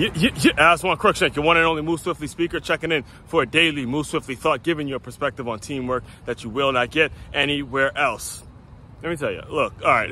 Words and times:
Yeah, 0.00 0.08
yeah, 0.14 0.30
yeah. 0.56 0.76
One 0.80 0.96
Crookshank, 0.96 1.36
your 1.36 1.44
one 1.44 1.58
and 1.58 1.66
only 1.66 1.82
Move 1.82 2.00
Swiftly 2.00 2.26
speaker, 2.26 2.58
checking 2.58 2.90
in 2.90 3.04
for 3.26 3.42
a 3.42 3.46
daily 3.46 3.84
Move 3.84 4.06
Swiftly 4.06 4.34
thought, 4.34 4.62
giving 4.62 4.88
you 4.88 4.94
a 4.94 4.98
perspective 4.98 5.46
on 5.46 5.58
teamwork 5.58 6.04
that 6.24 6.42
you 6.42 6.48
will 6.48 6.72
not 6.72 6.90
get 6.90 7.12
anywhere 7.34 7.96
else. 7.96 8.42
Let 9.02 9.10
me 9.10 9.16
tell 9.16 9.30
you, 9.30 9.42
look, 9.50 9.74
all 9.84 9.90
right. 9.90 10.10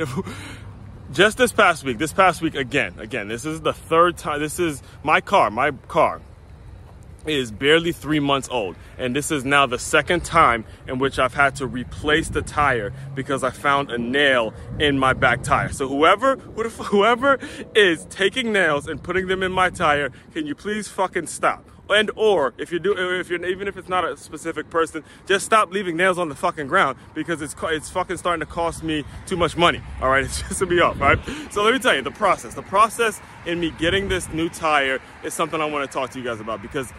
Just 1.12 1.38
this 1.38 1.52
past 1.52 1.84
week, 1.84 1.96
this 1.96 2.12
past 2.12 2.42
week 2.42 2.54
again, 2.54 2.96
again, 2.98 3.28
this 3.28 3.46
is 3.46 3.62
the 3.62 3.72
third 3.72 4.18
time, 4.18 4.40
this 4.40 4.60
is 4.60 4.82
my 5.02 5.22
car, 5.22 5.50
my 5.50 5.70
car 5.70 6.20
is 7.36 7.50
barely 7.50 7.92
three 7.92 8.20
months 8.20 8.48
old. 8.50 8.76
And 8.96 9.14
this 9.14 9.30
is 9.30 9.44
now 9.44 9.66
the 9.66 9.78
second 9.78 10.24
time 10.24 10.64
in 10.86 10.98
which 10.98 11.18
I've 11.18 11.34
had 11.34 11.56
to 11.56 11.66
replace 11.66 12.28
the 12.28 12.42
tire 12.42 12.92
because 13.14 13.44
I 13.44 13.50
found 13.50 13.90
a 13.90 13.98
nail 13.98 14.54
in 14.78 14.98
my 14.98 15.12
back 15.12 15.42
tire. 15.42 15.72
So 15.72 15.88
whoever, 15.88 16.36
whoever 16.36 17.38
is 17.74 18.04
taking 18.06 18.52
nails 18.52 18.86
and 18.86 19.02
putting 19.02 19.26
them 19.26 19.42
in 19.42 19.52
my 19.52 19.70
tire, 19.70 20.10
can 20.32 20.46
you 20.46 20.54
please 20.54 20.88
fucking 20.88 21.26
stop? 21.26 21.64
and 21.90 22.10
or 22.16 22.54
if 22.58 22.70
you 22.72 22.78
do 22.78 22.92
if 22.96 23.30
you're 23.30 23.44
even 23.44 23.68
if 23.68 23.76
it's 23.76 23.88
not 23.88 24.04
a 24.04 24.16
specific 24.16 24.68
person 24.70 25.02
just 25.26 25.44
stop 25.44 25.72
leaving 25.72 25.96
nails 25.96 26.18
on 26.18 26.28
the 26.28 26.34
fucking 26.34 26.66
ground 26.66 26.96
because 27.14 27.40
it's 27.40 27.54
it's 27.64 27.88
fucking 27.88 28.16
starting 28.16 28.40
to 28.40 28.46
cost 28.46 28.82
me 28.82 29.04
too 29.26 29.36
much 29.36 29.56
money 29.56 29.80
all 30.02 30.10
right 30.10 30.24
it's 30.24 30.42
just 30.42 30.58
to 30.58 30.66
be 30.66 30.80
off 30.80 31.00
all 31.00 31.08
right 31.08 31.18
so 31.50 31.62
let 31.62 31.72
me 31.72 31.78
tell 31.78 31.94
you 31.94 32.02
the 32.02 32.10
process 32.10 32.54
the 32.54 32.62
process 32.62 33.20
in 33.46 33.60
me 33.60 33.70
getting 33.78 34.08
this 34.08 34.28
new 34.32 34.48
tire 34.48 35.00
is 35.24 35.32
something 35.34 35.60
i 35.60 35.64
want 35.64 35.88
to 35.88 35.92
talk 35.92 36.10
to 36.10 36.18
you 36.18 36.24
guys 36.24 36.40
about 36.40 36.60
because 36.60 36.92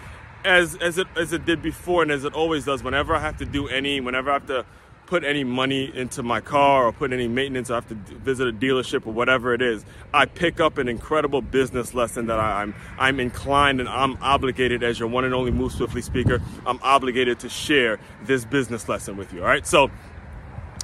as 0.46 0.76
as 0.78 0.98
it 0.98 1.08
as 1.16 1.34
it 1.34 1.46
did 1.46 1.62
before 1.62 2.02
and 2.02 2.12
as 2.12 2.24
it 2.24 2.34
always 2.34 2.66
does 2.66 2.84
whenever 2.84 3.14
i 3.16 3.20
have 3.20 3.38
to 3.38 3.46
do 3.46 3.68
any 3.68 4.00
whenever 4.00 4.30
i 4.30 4.34
have 4.34 4.46
to 4.46 4.66
put 5.10 5.24
any 5.24 5.44
money 5.44 5.92
into 5.96 6.22
my 6.22 6.40
car 6.40 6.86
or 6.86 6.92
put 6.92 7.12
any 7.12 7.28
maintenance, 7.28 7.72
I 7.72 7.76
have 7.76 7.88
to 7.88 7.96
visit 7.96 8.48
a 8.48 8.54
dealership 8.54 9.08
or 9.08 9.12
whatever 9.12 9.56
it 9.56 9.62
is, 9.62 9.84
I 10.14 10.26
pick 10.26 10.60
up 10.60 10.78
an 10.78 10.88
incredible 10.88 11.42
business 11.42 11.96
lesson 11.96 12.28
that 12.28 12.40
I, 12.40 12.62
am 12.62 12.76
I'm, 13.00 13.16
I'm 13.16 13.20
inclined 13.20 13.80
and 13.80 13.90
I'm 13.90 14.22
obligated 14.22 14.84
as 14.84 15.00
your 15.00 15.08
one 15.08 15.26
and 15.26 15.34
only 15.34 15.50
Move 15.50 15.72
Swiftly 15.72 16.04
speaker. 16.04 16.40
I'm 16.64 16.80
obligated 16.84 17.40
to 17.40 17.50
share 17.50 18.00
this 18.26 18.46
business 18.46 18.88
lesson 18.88 19.18
with 19.18 19.34
you. 19.34 19.42
All 19.42 19.48
right, 19.48 19.66
so 19.66 19.90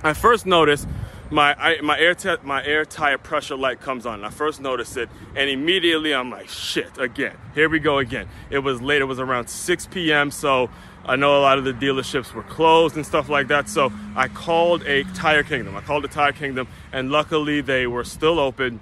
I 0.02 0.14
first 0.14 0.48
noticed 0.48 0.88
my 1.32 1.56
I, 1.58 1.82
my 1.82 1.98
air 2.00 2.16
t- 2.16 2.36
my 2.44 2.64
air 2.64 2.86
tire 2.86 3.18
pressure 3.18 3.56
light 3.56 3.82
comes 3.82 4.06
on. 4.06 4.24
I 4.24 4.30
first 4.30 4.62
noticed 4.62 4.98
it, 4.98 5.10
and 5.36 5.50
immediately 5.50 6.14
I'm 6.14 6.30
like, 6.30 6.50
shit, 6.50 6.98
again. 6.98 7.36
Here 7.54 7.70
we 7.70 7.80
go 7.80 7.98
again. 7.98 8.28
It 8.50 8.60
was 8.60 8.82
late. 8.82 9.02
It 9.02 9.06
was 9.06 9.20
around 9.20 9.50
6 9.50 9.88
p.m. 9.88 10.32
So 10.32 10.70
I 11.06 11.16
know 11.16 11.38
a 11.38 11.42
lot 11.42 11.58
of 11.58 11.64
the 11.64 11.74
dealerships 11.74 12.34
were 12.34 12.44
closed 12.44 12.96
and 12.96 13.06
stuff 13.06 13.30
like 13.30 13.48
that. 13.48 13.70
So 13.70 13.92
I 14.16 14.28
called 14.28 14.84
a 14.84 15.04
Tire 15.16 15.44
Kingdom. 15.44 15.76
I 15.76 15.82
called 15.82 16.04
the 16.04 16.08
Tire 16.10 16.32
Kingdom, 16.32 16.68
and 16.92 17.12
luckily 17.12 17.62
they 17.62 17.88
were 17.88 18.04
still 18.04 18.40
open. 18.40 18.80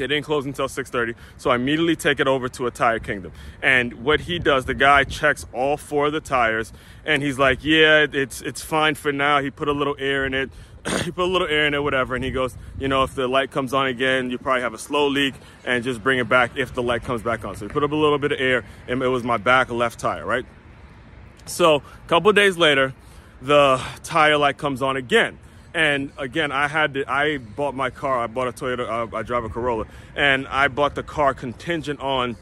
They 0.00 0.06
didn't 0.06 0.24
close 0.24 0.46
until 0.46 0.66
6:30, 0.66 1.14
so 1.36 1.50
I 1.50 1.56
immediately 1.56 1.94
take 1.94 2.20
it 2.20 2.26
over 2.26 2.48
to 2.48 2.66
a 2.66 2.70
Tire 2.70 2.98
Kingdom. 2.98 3.32
And 3.62 4.04
what 4.04 4.20
he 4.20 4.38
does, 4.38 4.64
the 4.64 4.74
guy 4.74 5.04
checks 5.04 5.46
all 5.52 5.76
four 5.76 6.06
of 6.06 6.12
the 6.12 6.20
tires, 6.20 6.72
and 7.04 7.22
he's 7.22 7.38
like, 7.38 7.58
"Yeah, 7.62 8.06
it's 8.10 8.40
it's 8.40 8.62
fine 8.62 8.94
for 8.94 9.12
now." 9.12 9.40
He 9.40 9.50
put 9.50 9.68
a 9.68 9.72
little 9.72 9.96
air 9.98 10.24
in 10.24 10.34
it. 10.34 10.50
he 11.04 11.10
put 11.10 11.24
a 11.24 11.32
little 11.32 11.46
air 11.46 11.66
in 11.66 11.74
it, 11.74 11.82
whatever, 11.82 12.14
and 12.14 12.24
he 12.24 12.30
goes, 12.30 12.56
"You 12.78 12.88
know, 12.88 13.02
if 13.02 13.14
the 13.14 13.28
light 13.28 13.50
comes 13.50 13.74
on 13.74 13.86
again, 13.86 14.30
you 14.30 14.38
probably 14.38 14.62
have 14.62 14.74
a 14.74 14.78
slow 14.78 15.06
leak, 15.06 15.34
and 15.64 15.84
just 15.84 16.02
bring 16.02 16.18
it 16.18 16.28
back 16.28 16.52
if 16.56 16.72
the 16.72 16.82
light 16.82 17.04
comes 17.04 17.22
back 17.22 17.44
on." 17.44 17.54
So 17.56 17.66
he 17.66 17.72
put 17.72 17.84
up 17.84 17.92
a 17.92 17.96
little 17.96 18.18
bit 18.18 18.32
of 18.32 18.40
air, 18.40 18.64
and 18.88 19.02
it 19.02 19.08
was 19.08 19.22
my 19.22 19.36
back 19.36 19.70
left 19.70 20.00
tire, 20.00 20.24
right? 20.24 20.46
So 21.44 21.76
a 21.76 22.08
couple 22.08 22.32
days 22.32 22.56
later, 22.56 22.94
the 23.42 23.80
tire 24.02 24.38
light 24.38 24.56
comes 24.56 24.80
on 24.82 24.96
again. 24.96 25.38
And 25.72 26.12
again, 26.18 26.50
I 26.50 26.68
had 26.68 26.94
to, 26.94 27.10
I 27.10 27.38
bought 27.38 27.74
my 27.74 27.90
car. 27.90 28.20
I 28.20 28.26
bought 28.26 28.48
a 28.48 28.52
Toyota. 28.52 29.12
Uh, 29.12 29.16
I 29.16 29.22
drive 29.22 29.44
a 29.44 29.48
Corolla, 29.48 29.86
and 30.16 30.46
I 30.48 30.68
bought 30.68 30.94
the 30.94 31.02
car 31.02 31.34
contingent 31.34 32.00
on 32.00 32.36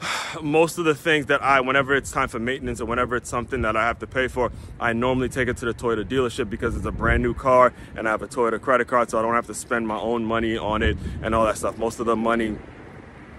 most 0.42 0.78
of 0.78 0.84
the 0.84 0.94
things 0.94 1.26
that 1.26 1.42
I, 1.42 1.60
whenever 1.60 1.94
it's 1.94 2.10
time 2.10 2.28
for 2.28 2.38
maintenance 2.38 2.80
or 2.80 2.84
whenever 2.86 3.16
it's 3.16 3.28
something 3.28 3.62
that 3.62 3.76
I 3.76 3.84
have 3.86 3.98
to 4.00 4.06
pay 4.06 4.28
for, 4.28 4.52
I 4.78 4.92
normally 4.92 5.28
take 5.28 5.48
it 5.48 5.56
to 5.58 5.66
the 5.66 5.74
Toyota 5.74 6.04
dealership 6.04 6.48
because 6.48 6.76
it's 6.76 6.86
a 6.86 6.92
brand 6.92 7.22
new 7.22 7.34
car 7.34 7.72
and 7.96 8.06
I 8.06 8.10
have 8.12 8.22
a 8.22 8.28
Toyota 8.28 8.60
credit 8.60 8.88
card, 8.88 9.10
so 9.10 9.18
I 9.18 9.22
don't 9.22 9.34
have 9.34 9.46
to 9.46 9.54
spend 9.54 9.88
my 9.88 9.98
own 9.98 10.24
money 10.24 10.56
on 10.56 10.82
it 10.82 10.96
and 11.22 11.34
all 11.34 11.44
that 11.46 11.58
stuff. 11.58 11.78
Most 11.78 12.00
of 12.00 12.06
the 12.06 12.16
money 12.16 12.56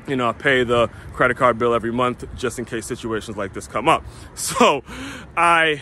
you 0.08 0.16
know, 0.16 0.30
I 0.30 0.31
pay 0.31 0.64
the 0.64 0.88
credit 1.14 1.38
card 1.38 1.60
bill 1.60 1.74
every 1.76 1.92
month 1.92 2.26
just 2.36 2.58
in 2.58 2.66
case 2.66 2.88
situations 2.88 3.38
like 3.38 3.54
this 3.54 3.68
come 3.68 3.88
up. 3.88 4.04
So 4.36 4.84
I 5.38 5.81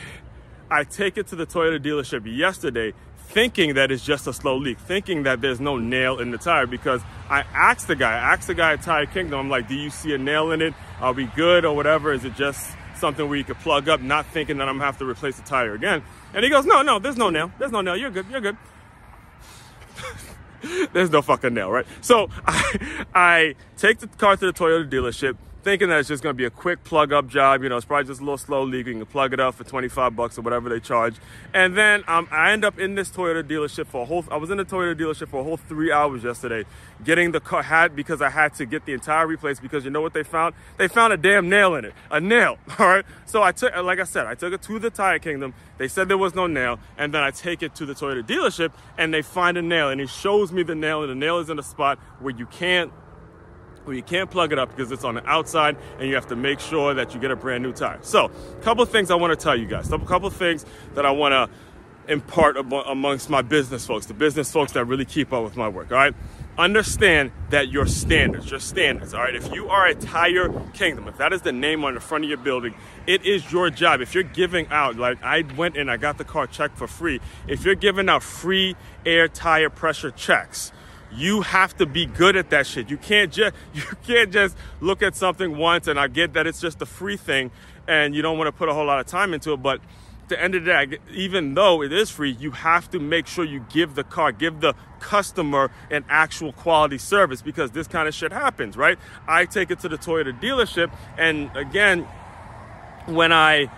I 0.70 0.84
take 0.84 1.18
it 1.18 1.28
to 1.28 1.38
the 1.38 1.46
Toyota 1.46 1.80
dealership 1.80 2.26
yesterday 2.26 2.94
thinking 3.28 3.76
that 3.76 3.92
it's 3.92 4.04
just 4.04 4.26
a 4.26 4.34
slow 4.34 4.58
leak, 4.58 4.80
thinking 4.80 5.24
that 5.24 5.42
there's 5.42 5.60
no 5.60 5.78
nail 5.78 6.20
in 6.20 6.32
the 6.32 6.38
tire 6.38 6.66
because 6.66 7.02
I 7.30 7.42
asked 7.54 7.88
the 7.88 7.96
guy, 7.96 8.14
I 8.14 8.34
asked 8.34 8.48
the 8.48 8.56
guy 8.56 8.74
at 8.74 8.82
Tire 8.82 9.06
Kingdom, 9.06 9.40
I'm 9.40 9.50
like, 9.50 9.68
do 9.68 9.76
you 9.76 9.90
see 9.90 10.14
a 10.14 10.18
nail 10.18 10.52
in 10.52 10.62
it? 10.62 10.74
Are 11.02 11.14
we 11.14 11.26
good 11.26 11.66
or 11.66 11.76
whatever? 11.76 12.14
Is 12.14 12.24
it 12.24 12.36
just 12.36 12.72
something 12.96 13.28
where 13.28 13.38
you 13.38 13.44
could 13.44 13.60
plug 13.60 13.90
up, 13.90 14.02
not 14.02 14.26
thinking 14.28 14.58
that 14.58 14.70
I'm 14.70 14.76
gonna 14.76 14.86
have 14.86 14.98
to 15.00 15.06
replace 15.06 15.36
the 15.36 15.44
tire 15.44 15.74
again? 15.74 16.04
And 16.34 16.44
he 16.44 16.50
goes, 16.50 16.66
no, 16.66 16.82
no, 16.82 17.00
there's 17.00 17.18
no 17.18 17.30
nail. 17.30 17.52
There's 17.60 17.72
no 17.72 17.82
nail. 17.82 17.98
You're 17.98 18.12
good. 18.12 18.26
You're 18.32 18.42
good. 18.42 18.58
There's 20.94 21.12
no 21.12 21.22
fucking 21.22 21.54
nail, 21.54 21.70
right? 21.70 21.86
So 22.02 22.30
I, 22.48 23.06
I 23.14 23.56
take 23.78 24.00
the 24.00 24.08
car 24.08 24.36
to 24.36 24.46
the 24.46 24.54
Toyota 24.54 24.90
dealership 24.90 25.38
thinking 25.64 25.90
that 25.90 26.00
it's 26.00 26.08
just 26.08 26.24
going 26.24 26.34
to 26.34 26.38
be 26.38 26.46
a 26.46 26.50
quick 26.50 26.84
plug 26.84 27.12
up 27.12 27.28
job. 27.28 27.64
You 27.64 27.70
know, 27.70 27.78
it's 27.78 27.86
probably 27.86 28.08
just 28.08 28.22
a 28.22 28.24
little 28.24 28.38
slow 28.38 28.64
leak. 28.64 28.88
You 28.88 28.94
can 28.94 29.06
plug 29.06 29.34
it 29.34 29.40
up 29.40 29.56
for 29.56 29.64
25 29.64 30.16
bucks 30.16 30.38
or 30.38 30.42
whatever 30.42 30.70
they 30.70 30.80
charge. 30.80 31.16
And 31.54 31.78
then 31.78 32.04
um, 32.08 32.28
I 32.32 32.52
end 32.52 32.64
up 32.64 32.80
in 32.80 32.96
this 32.96 33.10
Toyota 33.10 33.44
dealership 33.44 33.88
for 33.88 34.04
a 34.04 34.06
whole, 34.06 34.24
I 34.32 34.38
was 34.38 34.50
in 34.50 34.58
the 34.58 34.66
Toyota 34.66 34.96
dealership 34.96 35.30
for 35.30 35.42
a 35.42 35.44
whole 35.44 35.58
three 35.58 35.92
hours 35.92 36.24
yesterday 36.24 36.66
getting 37.04 37.32
the 37.32 37.40
car, 37.40 37.64
had, 37.64 37.96
because 37.96 38.22
I 38.22 38.30
had 38.30 38.54
to 38.56 38.66
get 38.66 38.86
the 38.86 38.94
entire 38.94 39.28
replaced 39.28 39.62
because 39.62 39.86
you 39.86 39.92
know 39.92 40.02
what 40.02 40.14
they 40.14 40.24
found? 40.24 40.56
They 40.78 40.88
found 40.88 41.14
a 41.14 41.18
damn 41.18 41.50
nail 41.50 41.76
in 41.76 41.86
it. 41.86 41.94
A 42.12 42.20
nail. 42.20 42.58
All 42.80 42.88
right. 42.88 43.06
So 43.26 43.44
I 43.44 43.52
took, 43.52 43.76
like 43.76 44.00
I 44.00 44.04
said, 44.04 44.26
I 44.26 44.36
took 44.36 44.54
it 44.54 44.62
to 44.64 44.80
the 44.80 44.90
Tire 44.90 45.20
Kingdom. 45.20 45.54
They 45.78 45.88
said 45.88 46.08
there 46.08 46.18
was 46.18 46.34
no 46.34 46.48
nail. 46.48 46.80
And 46.98 47.14
then 47.14 47.24
I 47.24 47.32
take 47.32 47.62
it 47.62 47.76
to 47.76 47.86
the 47.86 47.94
Toyota 47.94 48.24
dealership 48.24 48.72
and 48.98 49.14
they 49.14 49.22
find 49.22 49.58
a 49.58 49.62
nail 49.62 49.90
and 49.90 50.02
he 50.02 50.08
shows 50.08 50.52
me 50.52 50.64
the 50.64 50.76
nail 50.76 51.02
and 51.02 51.12
the 51.12 51.16
nail 51.16 51.40
is 51.40 51.50
in 51.50 51.60
a 51.60 51.64
spot 51.64 52.00
where 52.20 52.36
you 52.36 52.46
can't 52.46 52.92
where 53.88 53.96
you 53.96 54.04
can't 54.04 54.30
plug 54.30 54.52
it 54.52 54.60
up 54.60 54.70
because 54.76 54.92
it's 54.92 55.06
on 55.06 55.16
the 55.16 55.26
outside 55.28 55.78
and 55.98 56.08
you 56.08 56.16
have 56.16 56.28
to 56.28 56.36
make 56.36 56.60
sure 56.60 56.94
that 56.94 57.14
you 57.14 57.20
get 57.20 57.32
a 57.32 57.36
brand 57.36 57.64
new 57.64 57.72
tire. 57.72 58.00
So, 58.02 58.26
a 58.26 58.64
couple 58.64 58.84
of 58.84 58.90
things 58.90 59.10
I 59.10 59.16
want 59.16 59.38
to 59.38 59.42
tell 59.42 59.56
you 59.56 59.66
guys. 59.66 59.92
A 59.92 59.98
couple 60.00 60.28
of 60.28 60.36
things 60.36 60.66
that 60.94 61.06
I 61.06 61.12
want 61.12 61.32
to 61.32 62.12
impart 62.12 62.58
amongst 62.58 63.30
my 63.30 63.42
business 63.42 63.86
folks, 63.86 64.06
the 64.06 64.14
business 64.14 64.52
folks 64.52 64.74
that 64.74 64.86
really 64.86 65.06
keep 65.06 65.34
up 65.34 65.44
with 65.44 65.58
my 65.58 65.68
work, 65.68 65.92
all 65.92 65.98
right? 65.98 66.14
Understand 66.58 67.32
that 67.50 67.70
your 67.70 67.86
standards, 67.86 68.50
your 68.50 68.60
standards, 68.60 69.14
all 69.14 69.22
right? 69.22 69.36
If 69.36 69.54
you 69.54 69.70
are 69.70 69.86
a 69.86 69.94
tire 69.94 70.50
kingdom, 70.74 71.08
if 71.08 71.18
that 71.18 71.34
is 71.34 71.42
the 71.42 71.52
name 71.52 71.84
on 71.84 71.94
the 71.94 72.00
front 72.00 72.24
of 72.24 72.30
your 72.30 72.40
building, 72.40 72.74
it 73.06 73.26
is 73.26 73.52
your 73.52 73.70
job. 73.70 74.02
If 74.02 74.16
you're 74.16 74.24
giving 74.24 74.68
out, 74.70 74.96
like 74.96 75.22
I 75.22 75.44
went 75.56 75.78
and 75.78 75.92
I 75.92 75.98
got 75.98 76.18
the 76.18 76.24
car 76.24 76.48
checked 76.48 76.78
for 76.78 76.88
free, 76.88 77.20
if 77.48 77.64
you're 77.64 77.76
giving 77.76 78.10
out 78.10 78.24
free 78.24 78.76
air 79.06 79.28
tire 79.28 79.70
pressure 79.70 80.12
checks, 80.12 80.72
you 81.12 81.42
have 81.42 81.76
to 81.78 81.86
be 81.86 82.06
good 82.06 82.36
at 82.36 82.50
that 82.50 82.68
shit. 82.68 82.90
You 82.90 82.98
can't 82.98 83.32
just 83.32 83.56
you 83.74 83.84
can't 84.06 84.32
just 84.32 84.56
look 84.82 85.02
at 85.02 85.16
something 85.16 85.58
once 85.58 85.88
and 85.88 86.00
I 86.00 86.08
get 86.08 86.34
that 86.34 86.48
it's 86.48 86.62
just 86.62 86.82
a 86.82 86.86
free 86.86 87.18
thing 87.18 87.52
and 87.88 88.16
you 88.16 88.22
don't 88.22 88.38
want 88.38 88.48
to 88.48 88.52
put 88.52 88.70
a 88.70 88.74
whole 88.74 88.86
lot 88.86 89.00
of 89.00 89.06
time 89.06 89.34
into 89.34 89.54
it, 89.54 89.58
but 89.58 89.80
at 90.24 90.30
the 90.30 90.44
end 90.44 90.56
of 90.56 90.66
the 90.66 90.72
day, 90.72 90.98
even 91.14 91.54
though 91.54 91.82
it 91.82 91.94
is 91.94 92.10
free, 92.10 92.32
you 92.32 92.52
have 92.52 92.92
to 92.92 93.00
make 93.00 93.28
sure 93.28 93.46
you 93.46 93.66
give 93.70 93.96
the 93.96 94.04
car, 94.04 94.34
give 94.34 94.60
the 94.60 94.74
customer 95.00 95.72
an 95.90 96.04
actual 96.10 96.52
quality 96.52 96.98
service 96.98 97.42
because 97.42 97.72
this 97.72 97.88
kind 97.88 98.10
of 98.10 98.14
shit 98.14 98.34
happens, 98.34 98.76
right? 98.76 99.00
I 99.26 99.46
take 99.46 99.72
it 99.72 99.80
to 99.80 99.90
the 99.90 99.98
Toyota 99.98 100.38
dealership 100.38 100.92
and 101.18 101.50
again, 101.56 102.06
when 103.06 103.32
I 103.32 103.70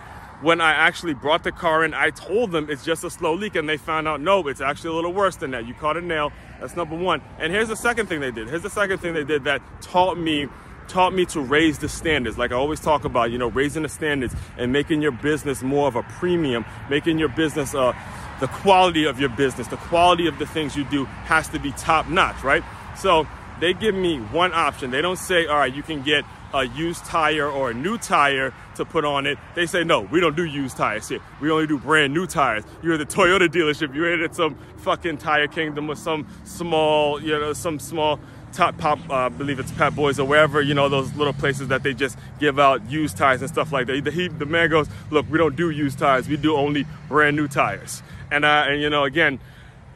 when 0.42 0.60
I 0.60 0.72
actually 0.72 1.14
brought 1.14 1.44
the 1.44 1.52
car 1.52 1.84
in, 1.84 1.94
I 1.94 2.10
told 2.10 2.52
them 2.52 2.70
it's 2.70 2.84
just 2.84 3.04
a 3.04 3.10
slow 3.10 3.34
leak, 3.34 3.56
and 3.56 3.68
they 3.68 3.76
found 3.76 4.08
out 4.08 4.20
no, 4.20 4.46
it's 4.48 4.60
actually 4.60 4.90
a 4.90 4.94
little 4.94 5.12
worse 5.12 5.36
than 5.36 5.50
that. 5.52 5.66
You 5.66 5.74
caught 5.74 5.96
a 5.96 6.00
nail. 6.00 6.32
That's 6.60 6.76
number 6.76 6.96
one. 6.96 7.20
And 7.38 7.52
here's 7.52 7.68
the 7.68 7.76
second 7.76 8.06
thing 8.06 8.20
they 8.20 8.30
did. 8.30 8.48
Here's 8.48 8.62
the 8.62 8.70
second 8.70 8.98
thing 8.98 9.14
they 9.14 9.24
did 9.24 9.44
that 9.44 9.62
taught 9.82 10.18
me 10.18 10.48
taught 10.88 11.14
me 11.14 11.24
to 11.24 11.40
raise 11.40 11.78
the 11.78 11.88
standards. 11.88 12.36
Like 12.36 12.50
I 12.50 12.56
always 12.56 12.80
talk 12.80 13.04
about, 13.04 13.30
you 13.30 13.38
know, 13.38 13.46
raising 13.48 13.84
the 13.84 13.88
standards 13.88 14.34
and 14.58 14.72
making 14.72 15.02
your 15.02 15.12
business 15.12 15.62
more 15.62 15.86
of 15.86 15.94
a 15.94 16.02
premium, 16.02 16.64
making 16.90 17.18
your 17.20 17.28
business 17.28 17.76
uh, 17.76 17.92
the 18.40 18.48
quality 18.48 19.04
of 19.04 19.20
your 19.20 19.28
business, 19.28 19.68
the 19.68 19.76
quality 19.76 20.26
of 20.26 20.38
the 20.38 20.46
things 20.46 20.74
you 20.76 20.84
do 20.84 21.04
has 21.04 21.48
to 21.50 21.60
be 21.60 21.70
top 21.72 22.08
notch, 22.08 22.42
right? 22.42 22.64
So 22.96 23.26
they 23.60 23.74
give 23.74 23.94
me 23.94 24.18
one 24.18 24.52
option. 24.52 24.90
They 24.90 25.02
don't 25.02 25.18
say, 25.18 25.46
all 25.46 25.58
right, 25.58 25.74
you 25.74 25.82
can 25.82 26.02
get 26.02 26.24
a 26.52 26.64
used 26.64 27.04
tire 27.04 27.48
or 27.48 27.70
a 27.70 27.74
new 27.74 27.96
tire 27.96 28.52
to 28.76 28.84
put 28.84 29.04
on 29.04 29.26
it. 29.26 29.38
They 29.54 29.66
say, 29.66 29.84
no, 29.84 30.00
we 30.00 30.20
don't 30.20 30.34
do 30.34 30.44
used 30.44 30.76
tires 30.76 31.08
here. 31.08 31.20
We 31.40 31.50
only 31.50 31.66
do 31.66 31.78
brand 31.78 32.12
new 32.12 32.26
tires. 32.26 32.64
You're 32.82 32.94
at 32.94 32.98
the 32.98 33.06
Toyota 33.06 33.48
dealership. 33.48 33.94
You're 33.94 34.24
at 34.24 34.34
some 34.34 34.56
fucking 34.78 35.18
Tire 35.18 35.46
Kingdom 35.46 35.90
or 35.90 35.94
some 35.94 36.26
small, 36.44 37.22
you 37.22 37.38
know, 37.38 37.52
some 37.52 37.78
small 37.78 38.18
top 38.52 38.76
pop, 38.78 38.98
uh, 39.08 39.14
I 39.14 39.28
believe 39.28 39.60
it's 39.60 39.70
Pep 39.72 39.94
Boys 39.94 40.18
or 40.18 40.26
wherever, 40.26 40.60
you 40.60 40.74
know, 40.74 40.88
those 40.88 41.14
little 41.14 41.32
places 41.32 41.68
that 41.68 41.84
they 41.84 41.94
just 41.94 42.18
give 42.40 42.58
out 42.58 42.90
used 42.90 43.16
tires 43.16 43.40
and 43.42 43.50
stuff 43.50 43.70
like 43.70 43.86
that. 43.86 44.04
The, 44.04 44.10
he, 44.10 44.26
the 44.26 44.46
man 44.46 44.70
goes, 44.70 44.88
look, 45.10 45.26
we 45.30 45.38
don't 45.38 45.54
do 45.54 45.70
used 45.70 45.98
tires. 45.98 46.28
We 46.28 46.36
do 46.36 46.56
only 46.56 46.84
brand 47.08 47.36
new 47.36 47.46
tires. 47.46 48.02
And, 48.30 48.44
uh, 48.44 48.64
and 48.66 48.80
you 48.80 48.90
know, 48.90 49.04
again, 49.04 49.38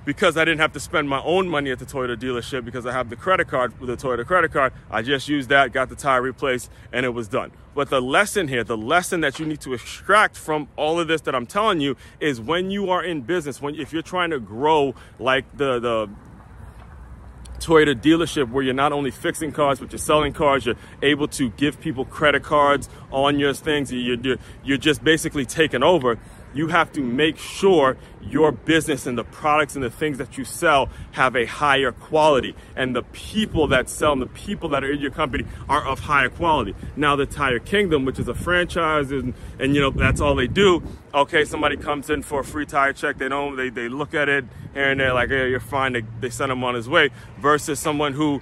because 0.04 0.36
I 0.36 0.44
didn't 0.44 0.60
have 0.60 0.72
to 0.72 0.80
spend 0.80 1.08
my 1.08 1.22
own 1.22 1.48
money 1.48 1.70
at 1.70 1.78
the 1.78 1.86
Toyota 1.86 2.16
dealership 2.16 2.64
because 2.64 2.86
I 2.86 2.92
have 2.92 3.10
the 3.10 3.16
credit 3.16 3.48
card 3.48 3.72
the 3.80 3.96
Toyota 3.96 4.26
credit 4.26 4.52
card. 4.52 4.72
I 4.90 5.02
just 5.02 5.28
used 5.28 5.48
that, 5.48 5.72
got 5.72 5.88
the 5.88 5.96
tire 5.96 6.22
replaced, 6.22 6.70
and 6.92 7.04
it 7.06 7.10
was 7.10 7.28
done. 7.28 7.52
But 7.74 7.90
the 7.90 8.00
lesson 8.00 8.48
here, 8.48 8.62
the 8.62 8.76
lesson 8.76 9.20
that 9.22 9.38
you 9.38 9.46
need 9.46 9.60
to 9.62 9.72
extract 9.72 10.36
from 10.36 10.68
all 10.76 11.00
of 11.00 11.08
this 11.08 11.22
that 11.22 11.34
I'm 11.34 11.46
telling 11.46 11.80
you 11.80 11.96
is 12.20 12.40
when 12.40 12.70
you 12.70 12.90
are 12.90 13.02
in 13.02 13.22
business, 13.22 13.60
when 13.60 13.74
if 13.74 13.92
you're 13.92 14.02
trying 14.02 14.30
to 14.30 14.40
grow 14.40 14.94
like 15.18 15.44
the 15.56 15.78
the 15.78 16.08
Toyota 17.64 17.94
dealership 17.94 18.50
where 18.50 18.62
you're 18.62 18.74
not 18.74 18.92
only 18.92 19.10
fixing 19.10 19.50
cars, 19.50 19.78
but 19.78 19.90
you're 19.90 19.98
selling 19.98 20.32
cars. 20.32 20.66
You're 20.66 20.76
able 21.02 21.28
to 21.28 21.48
give 21.50 21.80
people 21.80 22.04
credit 22.04 22.42
cards 22.42 22.88
on 23.10 23.38
your 23.38 23.54
things. 23.54 23.90
You're, 23.90 24.18
you're, 24.18 24.36
you're 24.62 24.78
just 24.78 25.02
basically 25.02 25.46
taking 25.46 25.82
over 25.82 26.18
you 26.54 26.68
have 26.68 26.92
to 26.92 27.00
make 27.00 27.36
sure 27.38 27.96
your 28.22 28.52
business 28.52 29.06
and 29.06 29.18
the 29.18 29.24
products 29.24 29.74
and 29.74 29.84
the 29.84 29.90
things 29.90 30.18
that 30.18 30.38
you 30.38 30.44
sell 30.44 30.88
have 31.12 31.36
a 31.36 31.44
higher 31.44 31.92
quality. 31.92 32.54
And 32.74 32.94
the 32.94 33.02
people 33.02 33.66
that 33.68 33.88
sell 33.88 34.12
and 34.12 34.22
the 34.22 34.26
people 34.26 34.68
that 34.70 34.82
are 34.84 34.92
in 34.92 35.00
your 35.00 35.10
company 35.10 35.44
are 35.68 35.84
of 35.86 36.00
higher 36.00 36.28
quality. 36.30 36.74
Now, 36.96 37.16
the 37.16 37.26
Tire 37.26 37.58
Kingdom, 37.58 38.04
which 38.04 38.18
is 38.18 38.28
a 38.28 38.34
franchise, 38.34 39.10
and, 39.10 39.34
and 39.58 39.74
you 39.74 39.80
know, 39.80 39.90
that's 39.90 40.20
all 40.20 40.34
they 40.34 40.46
do. 40.46 40.82
Okay, 41.12 41.44
somebody 41.44 41.76
comes 41.76 42.08
in 42.10 42.22
for 42.22 42.40
a 42.40 42.44
free 42.44 42.66
tire 42.66 42.92
check. 42.92 43.18
They 43.18 43.28
don't, 43.28 43.56
they, 43.56 43.68
they 43.68 43.88
look 43.88 44.14
at 44.14 44.28
it 44.28 44.44
here 44.72 44.90
and 44.90 45.00
they're 45.00 45.14
like, 45.14 45.28
hey, 45.28 45.50
you're 45.50 45.60
fine. 45.60 45.92
They, 45.92 46.02
they 46.20 46.30
send 46.30 46.50
them 46.50 46.64
on 46.64 46.74
his 46.74 46.88
way 46.88 47.10
versus 47.38 47.78
someone 47.78 48.12
who, 48.12 48.40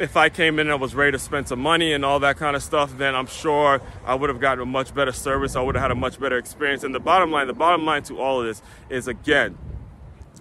if 0.00 0.16
I 0.16 0.30
came 0.30 0.58
in 0.58 0.66
and 0.66 0.72
I 0.72 0.76
was 0.76 0.94
ready 0.94 1.12
to 1.12 1.18
spend 1.18 1.46
some 1.46 1.60
money 1.60 1.92
and 1.92 2.04
all 2.06 2.20
that 2.20 2.38
kind 2.38 2.56
of 2.56 2.62
stuff, 2.62 2.96
then 2.96 3.14
I'm 3.14 3.26
sure 3.26 3.82
I 4.06 4.14
would 4.14 4.30
have 4.30 4.40
gotten 4.40 4.62
a 4.62 4.66
much 4.66 4.94
better 4.94 5.12
service. 5.12 5.56
I 5.56 5.60
would 5.60 5.74
have 5.74 5.82
had 5.82 5.90
a 5.90 5.94
much 5.94 6.18
better 6.18 6.38
experience. 6.38 6.84
And 6.84 6.94
the 6.94 7.00
bottom 7.00 7.30
line, 7.30 7.46
the 7.46 7.52
bottom 7.52 7.84
line 7.84 8.02
to 8.04 8.18
all 8.18 8.40
of 8.40 8.46
this 8.46 8.62
is 8.88 9.08
again, 9.08 9.58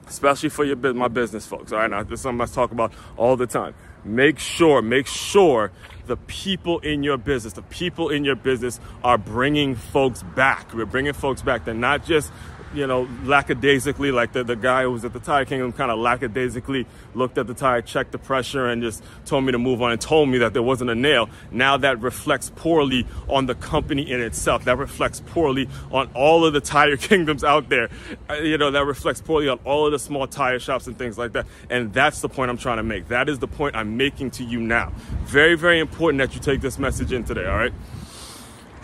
especially 0.07 0.47
for 0.47 0.63
your 0.63 0.77
my 0.93 1.09
business 1.09 1.45
folks. 1.45 1.73
All 1.73 1.79
right, 1.79 1.91
now 1.91 2.03
this 2.03 2.19
is 2.19 2.21
something 2.21 2.41
I 2.41 2.45
talk 2.45 2.71
about 2.71 2.93
all 3.17 3.35
the 3.35 3.47
time. 3.47 3.75
Make 4.05 4.39
sure, 4.39 4.81
make 4.81 5.07
sure 5.07 5.73
the 6.05 6.15
people 6.15 6.79
in 6.79 7.03
your 7.03 7.17
business, 7.17 7.53
the 7.53 7.61
people 7.63 8.07
in 8.07 8.23
your 8.23 8.35
business 8.35 8.79
are 9.03 9.17
bringing 9.17 9.75
folks 9.75 10.23
back. 10.23 10.73
We're 10.73 10.85
bringing 10.85 11.11
folks 11.11 11.41
back. 11.41 11.65
They're 11.65 11.73
not 11.73 12.05
just 12.05 12.31
you 12.73 12.85
know, 12.85 13.07
lackadaisically, 13.23 14.11
like 14.11 14.33
the, 14.33 14.43
the 14.43 14.55
guy 14.55 14.83
who 14.83 14.91
was 14.91 15.03
at 15.03 15.13
the 15.13 15.19
Tire 15.19 15.45
Kingdom 15.45 15.71
kind 15.71 15.91
of 15.91 15.99
lackadaisically 15.99 16.85
looked 17.15 17.37
at 17.37 17.47
the 17.47 17.53
tire, 17.53 17.81
checked 17.81 18.11
the 18.11 18.17
pressure, 18.17 18.67
and 18.67 18.81
just 18.81 19.03
told 19.25 19.43
me 19.43 19.51
to 19.51 19.57
move 19.57 19.81
on 19.81 19.91
and 19.91 19.99
told 19.99 20.29
me 20.29 20.37
that 20.39 20.53
there 20.53 20.63
wasn't 20.63 20.89
a 20.89 20.95
nail. 20.95 21.29
Now 21.51 21.77
that 21.77 21.99
reflects 22.01 22.51
poorly 22.55 23.07
on 23.27 23.47
the 23.47 23.55
company 23.55 24.09
in 24.09 24.21
itself. 24.21 24.65
That 24.65 24.77
reflects 24.77 25.21
poorly 25.25 25.67
on 25.91 26.09
all 26.13 26.45
of 26.45 26.53
the 26.53 26.61
Tire 26.61 26.97
Kingdoms 26.97 27.43
out 27.43 27.69
there. 27.69 27.89
Uh, 28.29 28.35
you 28.35 28.57
know, 28.57 28.71
that 28.71 28.85
reflects 28.85 29.21
poorly 29.21 29.49
on 29.49 29.59
all 29.65 29.85
of 29.85 29.91
the 29.91 29.99
small 29.99 30.27
tire 30.27 30.59
shops 30.59 30.87
and 30.87 30.97
things 30.97 31.17
like 31.17 31.31
that. 31.33 31.47
And 31.69 31.93
that's 31.93 32.21
the 32.21 32.29
point 32.29 32.51
I'm 32.51 32.57
trying 32.57 32.77
to 32.77 32.83
make. 32.83 33.07
That 33.07 33.29
is 33.29 33.39
the 33.39 33.47
point 33.47 33.75
I'm 33.75 33.97
making 33.97 34.31
to 34.31 34.43
you 34.43 34.59
now. 34.59 34.93
Very, 35.23 35.55
very 35.55 35.79
important 35.79 36.19
that 36.19 36.35
you 36.35 36.41
take 36.41 36.61
this 36.61 36.77
message 36.77 37.11
in 37.11 37.23
today, 37.23 37.45
all 37.45 37.57
right? 37.57 37.73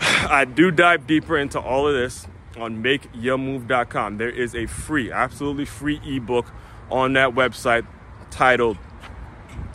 I 0.00 0.44
do 0.44 0.70
dive 0.70 1.06
deeper 1.06 1.38
into 1.38 1.60
all 1.60 1.86
of 1.86 1.94
this 1.94 2.26
on 2.56 2.82
makeyourmove.com. 2.82 4.18
There 4.18 4.30
is 4.30 4.54
a 4.54 4.66
free, 4.66 5.10
absolutely 5.12 5.64
free 5.64 6.00
ebook 6.04 6.46
on 6.90 7.12
that 7.14 7.30
website 7.30 7.86
titled 8.30 8.78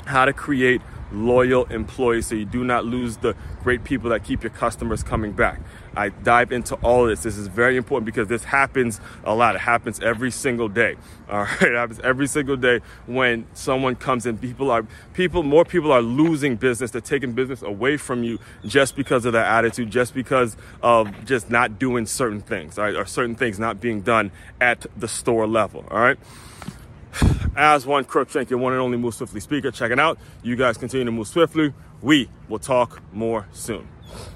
How 0.05 0.25
to 0.25 0.33
Create 0.33 0.81
Loyal 1.11 1.65
Employees 1.65 2.27
so 2.27 2.35
you 2.35 2.45
do 2.45 2.63
not 2.63 2.85
lose 2.85 3.17
the 3.17 3.35
great 3.63 3.83
people 3.83 4.09
that 4.09 4.23
keep 4.23 4.43
your 4.43 4.51
customers 4.51 5.03
coming 5.03 5.31
back. 5.31 5.59
I 5.95 6.09
dive 6.09 6.51
into 6.51 6.75
all 6.75 7.03
of 7.03 7.09
this. 7.09 7.23
This 7.23 7.37
is 7.37 7.47
very 7.47 7.75
important 7.75 8.05
because 8.05 8.27
this 8.27 8.43
happens 8.43 9.01
a 9.23 9.35
lot. 9.35 9.55
It 9.55 9.61
happens 9.61 9.99
every 9.99 10.31
single 10.31 10.69
day. 10.69 10.95
All 11.29 11.43
right, 11.43 11.61
it 11.61 11.75
happens 11.75 11.99
every 12.01 12.27
single 12.27 12.57
day 12.57 12.81
when 13.07 13.45
someone 13.53 13.95
comes 13.95 14.25
in. 14.25 14.37
People 14.37 14.69
are 14.69 14.85
people. 15.13 15.43
More 15.43 15.63
people 15.63 15.91
are 15.91 16.01
losing 16.01 16.57
business. 16.57 16.91
They're 16.91 16.99
taking 16.99 17.31
business 17.31 17.61
away 17.61 17.95
from 17.95 18.23
you 18.23 18.37
just 18.65 18.97
because 18.97 19.23
of 19.23 19.31
their 19.31 19.45
attitude, 19.45 19.91
just 19.91 20.13
because 20.13 20.57
of 20.83 21.25
just 21.25 21.49
not 21.49 21.79
doing 21.79 22.05
certain 22.05 22.41
things, 22.41 22.77
all 22.77 22.85
right, 22.85 22.95
or 22.95 23.05
certain 23.05 23.35
things 23.35 23.59
not 23.59 23.79
being 23.79 24.01
done 24.01 24.31
at 24.59 24.85
the 24.97 25.07
store 25.07 25.47
level. 25.47 25.85
All 25.89 25.99
right. 25.99 26.17
As 27.55 27.85
one 27.85 28.03
Crookshank, 28.05 28.49
your 28.49 28.59
one 28.59 28.73
and 28.73 28.81
only 28.81 28.97
Move 28.97 29.13
Swiftly 29.13 29.39
speaker, 29.39 29.71
checking 29.71 29.99
out. 29.99 30.17
You 30.43 30.55
guys 30.55 30.77
continue 30.77 31.05
to 31.05 31.11
move 31.11 31.27
swiftly. 31.27 31.73
We 32.01 32.29
will 32.49 32.59
talk 32.59 33.01
more 33.13 33.47
soon. 33.51 33.87